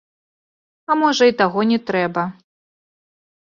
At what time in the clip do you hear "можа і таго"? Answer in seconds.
1.03-1.67